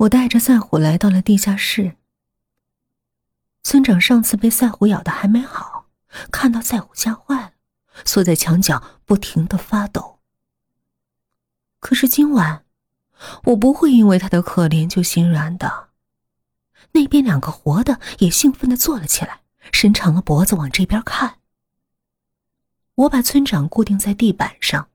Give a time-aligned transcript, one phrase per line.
[0.00, 1.96] 我带着赛虎来到了地下室。
[3.62, 5.88] 村长上次被赛虎咬的还没好，
[6.32, 7.52] 看到赛虎吓坏了，
[8.06, 10.20] 缩在墙角不停的发抖。
[11.80, 12.64] 可是今晚，
[13.44, 15.90] 我不会因为他的可怜就心软的。
[16.92, 21.40] 那边两个活的也兴奋的坐了起来，伸长了脖子往这边看。
[22.94, 24.88] 我把村长固定在地板上，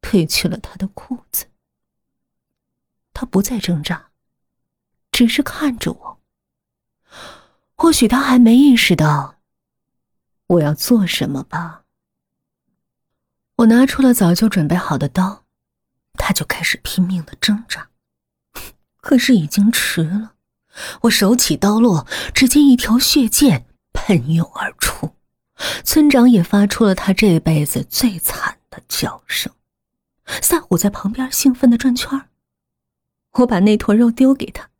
[0.00, 1.48] 褪去了他的裤子。
[3.18, 4.10] 他不再挣扎，
[5.10, 6.20] 只是看着我。
[7.74, 9.36] 或许他还没意识到
[10.48, 11.84] 我要做什么吧。
[13.56, 15.46] 我拿出了早就准备好的刀，
[16.18, 17.88] 他就开始拼命的挣扎，
[19.00, 20.34] 可是已经迟了。
[21.04, 25.16] 我手起刀落，只见一条血剑喷涌而出，
[25.82, 29.50] 村长也发出了他这辈子最惨的叫声。
[30.42, 32.28] 赛虎在旁边兴奋的转圈儿。
[33.36, 34.70] 我把那坨肉丢给他，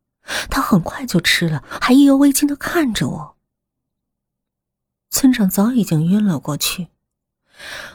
[0.51, 3.37] 他很快就吃了，还意犹未尽的看着我。
[5.11, 6.89] 村长早已经晕了过去，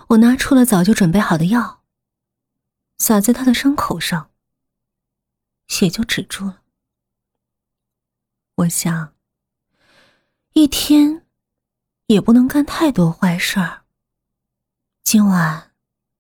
[0.10, 1.84] 我拿出了早就准备好的药，
[2.98, 4.32] 撒在他的伤口上，
[5.68, 6.62] 血就止住了。
[8.56, 9.14] 我想，
[10.54, 11.26] 一天
[12.08, 13.84] 也不能干太多坏事儿。
[15.04, 15.72] 今晚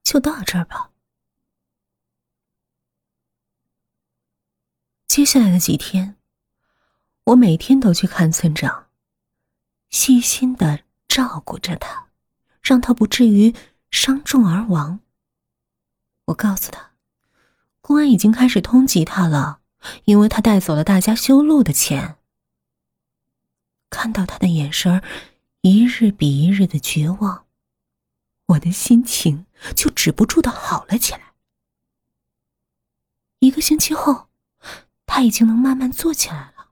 [0.03, 0.90] 就到这儿吧。
[5.11, 6.15] 接下来的几天，
[7.25, 8.87] 我每天都去看村长，
[9.89, 12.07] 细心的照顾着他，
[12.61, 13.53] 让他不至于
[13.91, 15.01] 伤重而亡。
[16.27, 16.93] 我告诉他，
[17.81, 19.59] 公安已经开始通缉他了，
[20.05, 22.15] 因为他带走了大家修路的钱。
[23.89, 25.03] 看到他的眼神
[25.59, 27.45] 一日比一日的绝望，
[28.45, 31.33] 我的心情就止不住的好了起来。
[33.39, 34.30] 一个星期后。
[35.13, 36.69] 他已经能慢慢坐起来了。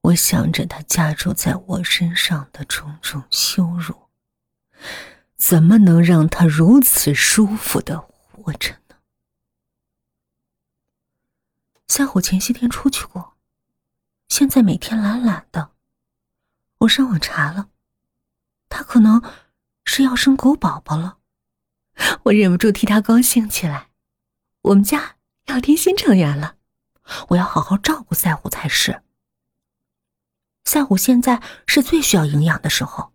[0.00, 4.08] 我想着他加诸在我身上的种种羞辱，
[5.36, 8.96] 怎么能让他如此舒服的活着呢？
[11.86, 13.36] 夏虎前些天出去过，
[14.28, 15.70] 现在每天懒懒的。
[16.78, 17.68] 我上网查了，
[18.68, 19.22] 他可能
[19.84, 21.18] 是要生狗宝宝了，
[22.24, 23.90] 我忍不住替他高兴起来。
[24.62, 25.17] 我们家。
[25.48, 26.56] 要添新成员了，
[27.28, 29.02] 我要好好照顾赛虎才是。
[30.64, 33.12] 赛虎现在是最需要营养的时候，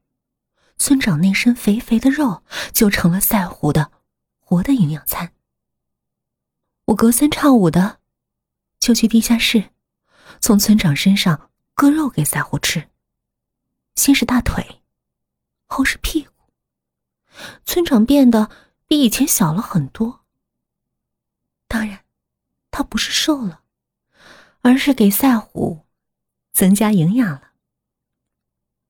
[0.78, 3.92] 村长那身肥肥的肉就成了赛虎的
[4.40, 5.32] 活的营养餐。
[6.86, 8.00] 我隔三差五的
[8.80, 9.70] 就去地下室，
[10.42, 12.90] 从村长身上割肉给赛虎吃，
[13.96, 14.82] 先是大腿，
[15.68, 16.32] 后是屁股。
[17.64, 18.50] 村长变得
[18.88, 20.22] 比以前小了很多，
[21.68, 22.03] 当然。
[22.74, 23.62] 他不是瘦了，
[24.62, 25.86] 而是给赛虎
[26.54, 27.52] 增加营养了。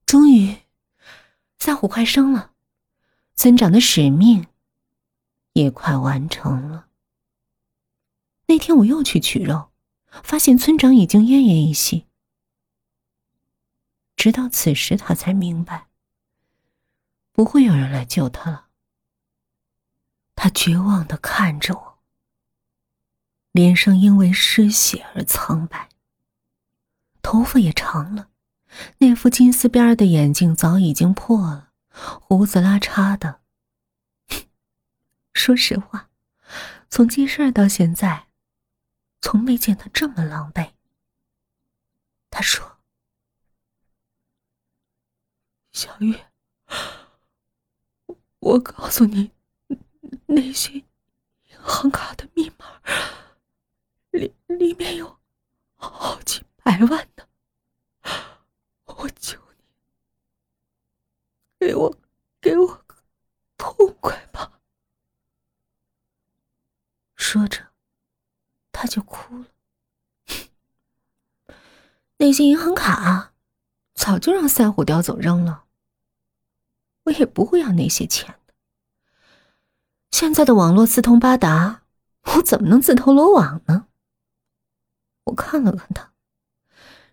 [0.05, 0.59] 终于，
[1.59, 2.53] 赛虎快生了，
[3.35, 4.47] 村长的使命
[5.51, 6.87] 也快完成了。
[8.45, 9.73] 那天我又去取肉，
[10.23, 12.07] 发现村长已经奄奄一息。
[14.15, 15.89] 直到此时，他才明白，
[17.33, 18.69] 不会有人来救他了。
[20.35, 21.92] 他绝望的看着我。
[23.53, 25.89] 脸上因为失血而苍白，
[27.21, 28.29] 头发也长了，
[28.97, 33.41] 那副金丝边的眼镜早已经破了，胡子拉碴的。
[35.35, 36.09] 说实话，
[36.89, 38.25] 从记事到现在，
[39.21, 40.71] 从没见他这么狼狈。
[42.31, 42.79] 他说
[45.71, 46.25] ：“小月，
[48.39, 49.29] 我告诉你，
[50.25, 50.83] 那些银
[51.61, 52.65] 行卡的密码。”
[54.13, 55.19] 里里面有
[55.75, 57.25] 好几百万呢，
[58.85, 59.65] 我求你，
[61.59, 61.97] 给我
[62.39, 62.95] 给我个
[63.57, 64.59] 痛快吧！
[67.15, 67.71] 说着，
[68.71, 69.47] 他就哭了。
[72.17, 73.33] 那些银行卡
[73.95, 75.65] 早就让赛虎叼走扔了，
[77.05, 78.53] 我也不会要那些钱的。
[80.11, 81.81] 现在的网络四通八达，
[82.35, 83.87] 我怎么能自投罗网呢？
[85.33, 86.13] 我看了看他，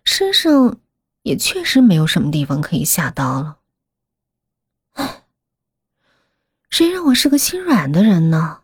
[0.03, 0.79] 身上
[1.23, 3.57] 也确实没有什么地方可以下刀了。
[4.91, 5.23] 唉，
[6.69, 8.61] 谁让我是个心软的人呢？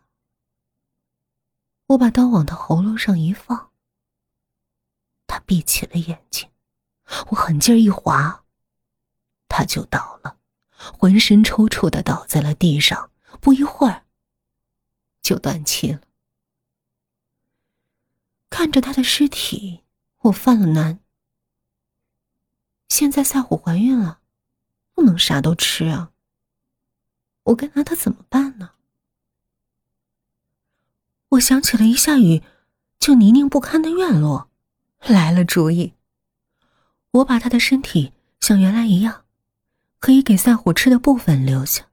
[1.87, 3.71] 我把刀往他喉咙上一放，
[5.25, 6.47] 他闭起了眼睛，
[7.29, 8.43] 我狠劲一划，
[9.47, 10.37] 他就倒了，
[10.69, 13.09] 浑身抽搐的倒在了地上，
[13.41, 14.03] 不一会儿
[15.23, 16.01] 就断气了。
[18.49, 19.81] 看着他的尸体，
[20.21, 20.99] 我犯了难。
[22.89, 24.19] 现在赛虎怀孕了，
[24.93, 26.11] 不能啥都吃啊。
[27.43, 28.71] 我该拿他怎么办呢？
[31.29, 32.41] 我想起了一下雨
[32.99, 34.49] 就泥泞不堪的院落，
[35.01, 35.93] 来了主意。
[37.11, 39.25] 我把他的身体像原来一样，
[39.99, 41.87] 可以给赛虎吃的部分留下，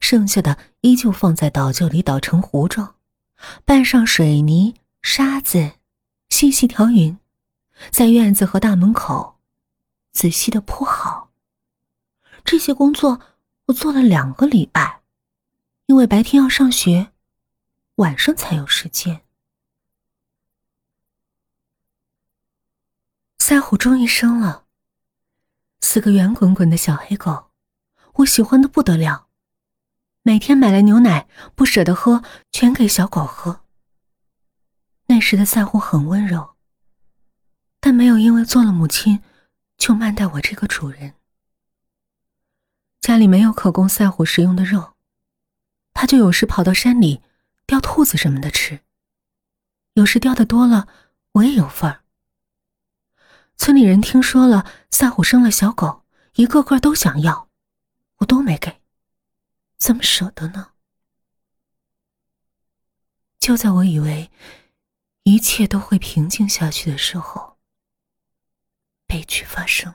[0.00, 2.94] 剩下的依旧放在倒臼里捣成糊状，
[3.64, 5.72] 拌上水泥沙子，
[6.30, 7.18] 细细调匀，
[7.90, 9.38] 在院子和大门口
[10.10, 11.30] 仔细的铺好。
[12.44, 13.20] 这些工作。
[13.66, 15.02] 我做了两个礼拜，
[15.86, 17.12] 因为白天要上学，
[17.96, 19.22] 晚上才有时间。
[23.38, 24.64] 赛虎终于生了，
[25.80, 27.50] 四个圆滚滚的小黑狗，
[28.14, 29.28] 我喜欢的不得了。
[30.22, 33.60] 每天买来牛奶不舍得喝，全给小狗喝。
[35.20, 36.56] 那时的赛虎很温柔，
[37.78, 39.22] 但没有因为做了母亲
[39.76, 41.14] 就慢待我这个主人。
[43.02, 44.94] 家里没有可供赛虎食用的肉，
[45.92, 47.20] 他就有时跑到山里
[47.66, 48.80] 叼兔子什么的吃。
[49.92, 50.88] 有时叼的多了，
[51.32, 52.02] 我也有份儿。
[53.58, 56.02] 村里人听说了赛虎生了小狗，
[56.36, 57.50] 一个个都想要，
[58.20, 58.80] 我都没给，
[59.76, 60.70] 怎么舍得呢？
[63.38, 64.30] 就在我以为
[65.24, 67.58] 一切都会平静下去的时候，
[69.06, 69.94] 悲剧发生。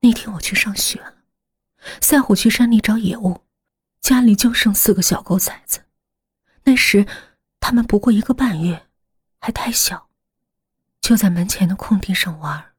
[0.00, 1.14] 那天我去上学了，
[2.00, 3.42] 赛虎去山里找野物，
[4.00, 5.86] 家里就剩四个小狗崽子。
[6.64, 7.06] 那时
[7.58, 8.86] 他们不过一个半月，
[9.40, 10.08] 还太小，
[11.00, 12.72] 就在门前的空地上玩。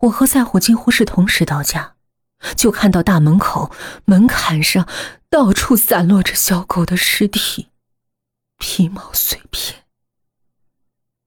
[0.00, 1.96] 我和赛虎几乎是同时到家，
[2.56, 3.72] 就看到大门口
[4.04, 4.86] 门槛上
[5.30, 7.70] 到处散落着小狗的尸体，
[8.62, 9.82] 皮毛碎片。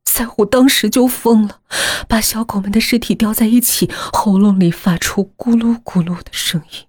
[0.06, 1.62] 赛虎当时就疯了，
[2.08, 6.88] 把小狗们的尸体叼在一起，喉咙里发出咕噜咕噜的声音。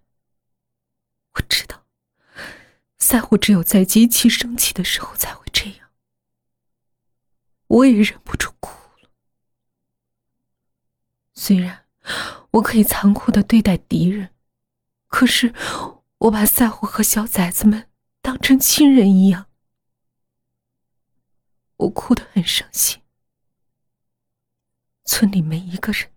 [1.34, 1.84] 我知道，
[2.96, 5.88] 赛虎只有在极其生气的时候才会这样。
[7.66, 8.70] 我也忍不住哭
[9.02, 9.08] 了。
[11.34, 11.86] 虽然
[12.52, 14.30] 我可以残酷的对待敌人，
[15.08, 15.52] 可是
[16.18, 17.90] 我把赛虎和小崽子们
[18.22, 19.45] 当成亲人一样。
[21.76, 23.02] 我哭得很伤心。
[25.04, 26.10] 村里没一个人，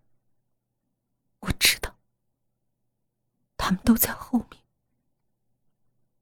[1.39, 1.97] 我知道，
[3.55, 4.63] 他们都在后面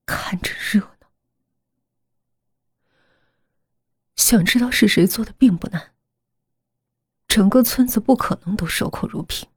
[0.06, 1.12] 看着热闹。
[4.16, 5.96] 想知道是谁做的并不难，
[7.28, 9.48] 整个村子不可能都守口如瓶。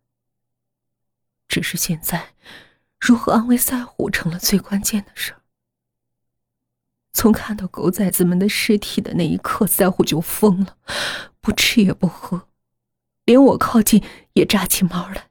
[1.48, 2.36] 只是现在，
[3.00, 5.39] 如何安慰赛虎成了最关键的事。
[7.12, 10.78] 从看到狗崽子们的尸体的那一刻，赛虎就疯了，
[11.40, 12.48] 不吃也不喝。
[13.24, 14.02] 连我靠近
[14.34, 15.30] 也扎起毛来。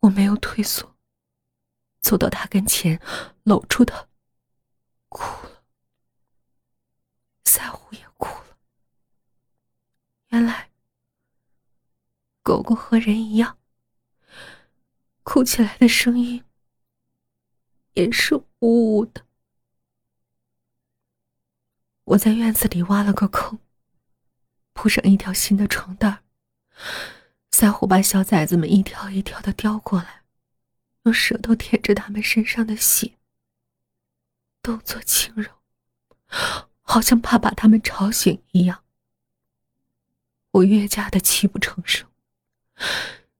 [0.00, 0.96] 我没有退缩，
[2.00, 3.00] 走到他跟前，
[3.44, 4.08] 搂住他，
[5.08, 5.62] 哭了。
[7.44, 8.56] 赛虎也哭了。
[10.28, 10.70] 原来，
[12.42, 13.58] 狗狗和人一样，
[15.22, 16.44] 哭起来的声音
[17.92, 19.26] 也是呜呜的。
[22.10, 23.60] 我在院子里挖了个坑，
[24.72, 26.24] 铺上一条新的床单
[27.52, 30.22] 赛虎把小崽子们一条一条的叼过来，
[31.04, 33.12] 用舌头舔着他们身上的血，
[34.60, 35.50] 动作轻柔，
[36.82, 38.82] 好像怕把他们吵醒一样。
[40.50, 42.08] 我越加的泣不成声，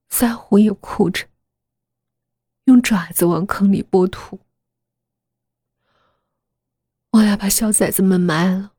[0.08, 1.26] 赛虎也哭着，
[2.66, 4.38] 用爪子往坑里拨土。
[7.12, 8.72] 我俩把小崽子们埋了，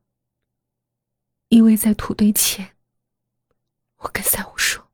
[1.48, 2.74] 依偎在土堆前。
[3.96, 4.90] 我跟赛虎说：“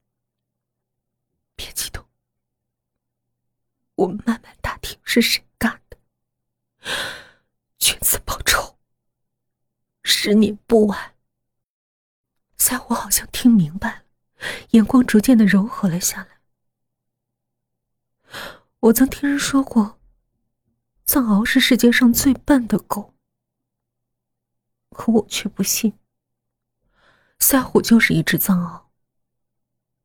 [1.55, 2.05] 别激动，
[3.95, 5.97] 我们慢慢打听是谁干的，
[7.79, 8.77] 君子报仇，
[10.03, 11.15] 十年不晚。”
[12.59, 14.03] 赛虎好像听明白了，
[14.71, 16.41] 眼光逐渐的柔和了下来。
[18.81, 20.01] 我曾听人说过，
[21.07, 23.15] 藏獒是世界上最笨的狗，
[24.91, 25.99] 可我却不信。
[27.39, 28.89] 赛虎就是一只藏獒。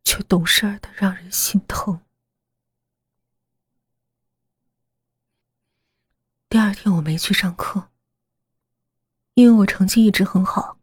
[0.06, 2.02] 却懂事的让人心疼。
[6.50, 7.90] 第二天我没去上课，
[9.34, 10.78] 因为我成绩一直很好，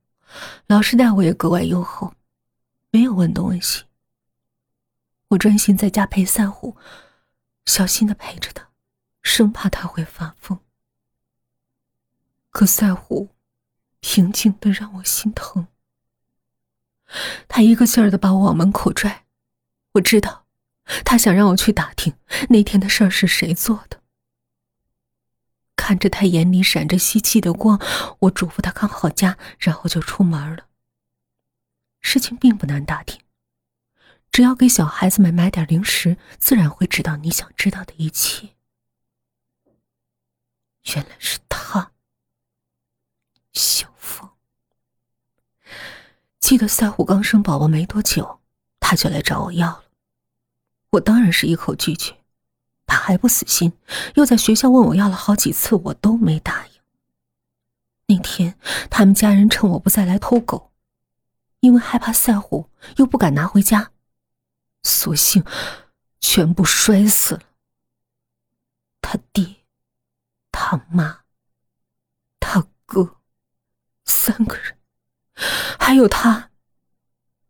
[0.67, 2.15] 老师待我也格外优厚，
[2.91, 3.85] 没有问东问西。
[5.29, 6.77] 我专心在家陪赛虎，
[7.67, 8.69] 小心的陪着他，
[9.23, 10.59] 生怕他会发疯。
[12.49, 13.29] 可赛虎
[14.01, 15.69] 平静的让我心疼。
[17.49, 19.25] 他一个劲儿的把我往门口拽，
[19.93, 20.47] 我知道，
[21.05, 22.15] 他想让我去打听
[22.51, 24.01] 那天的事儿是谁做的。
[25.77, 27.81] 看着他眼里闪着希冀的光，
[28.21, 30.67] 我嘱咐他看好家，然后就出门了。
[32.01, 33.21] 事情并不难打听，
[34.31, 38.51] 只要给小孩子们买点零食，自然会知道你想知道的一切。
[40.95, 41.93] 原来是他，
[43.53, 44.31] 小凤。
[46.51, 48.41] 记得赛虎刚生宝宝没多久，
[48.81, 49.85] 他就来找我要了，
[50.91, 52.17] 我当然是一口拒绝。
[52.87, 53.73] 他还不死心，
[54.17, 56.73] 又在学校问我要了好几次，我都没答应。
[58.09, 58.59] 那天
[58.91, 60.73] 他们家人趁我不在来偷狗，
[61.61, 63.93] 因为害怕赛虎，又不敢拿回家，
[64.83, 65.45] 索性
[66.19, 67.43] 全部摔死了。
[69.01, 69.55] 他爹、
[70.51, 71.21] 他妈、
[72.41, 73.19] 他哥，
[74.05, 74.70] 三个人，
[75.79, 76.51] 还有他，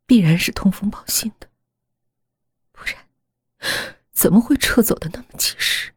[0.07, 1.49] 必然是通风报信的，
[2.73, 2.97] 不然。
[4.13, 5.93] 怎么会撤走的那么及时？